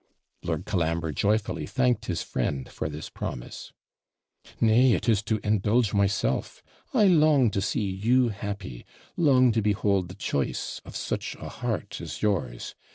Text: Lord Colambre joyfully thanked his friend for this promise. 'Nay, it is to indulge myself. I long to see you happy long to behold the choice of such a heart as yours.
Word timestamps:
Lord 0.41 0.65
Colambre 0.65 1.11
joyfully 1.13 1.67
thanked 1.67 2.05
his 2.05 2.23
friend 2.23 2.67
for 2.67 2.89
this 2.89 3.07
promise. 3.07 3.71
'Nay, 4.59 4.93
it 4.93 5.07
is 5.07 5.21
to 5.21 5.39
indulge 5.43 5.93
myself. 5.93 6.63
I 6.91 7.03
long 7.05 7.51
to 7.51 7.61
see 7.61 7.83
you 7.87 8.29
happy 8.29 8.83
long 9.15 9.51
to 9.51 9.61
behold 9.61 10.09
the 10.09 10.15
choice 10.15 10.81
of 10.85 10.95
such 10.95 11.35
a 11.39 11.49
heart 11.49 12.01
as 12.01 12.23
yours. 12.23 12.73